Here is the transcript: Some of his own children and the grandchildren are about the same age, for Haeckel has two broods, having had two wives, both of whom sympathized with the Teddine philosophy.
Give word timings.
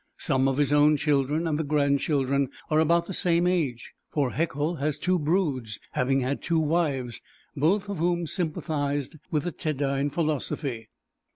Some 0.17 0.47
of 0.47 0.57
his 0.57 0.73
own 0.73 0.97
children 0.97 1.45
and 1.45 1.59
the 1.59 1.63
grandchildren 1.63 2.49
are 2.71 2.79
about 2.79 3.05
the 3.05 3.13
same 3.13 3.45
age, 3.45 3.93
for 4.09 4.31
Haeckel 4.31 4.77
has 4.77 4.97
two 4.97 5.19
broods, 5.19 5.79
having 5.91 6.21
had 6.21 6.41
two 6.41 6.57
wives, 6.57 7.21
both 7.55 7.87
of 7.87 7.99
whom 7.99 8.25
sympathized 8.25 9.17
with 9.29 9.43
the 9.43 9.51
Teddine 9.51 10.09
philosophy. 10.09 10.89